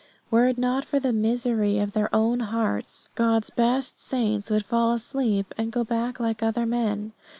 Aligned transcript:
Were 0.31 0.47
it 0.47 0.57
not 0.57 0.83
for 0.83 0.99
the 0.99 1.13
misery 1.13 1.77
of 1.77 1.91
their 1.93 2.09
own 2.11 2.39
hearts, 2.39 3.09
God's 3.13 3.51
best 3.51 3.99
saints 3.99 4.49
would 4.49 4.65
fall 4.65 4.93
asleep 4.93 5.53
and 5.59 5.71
go 5.71 5.83
back 5.83 6.19
like 6.19 6.41
other 6.41 6.65
men. 6.65 7.11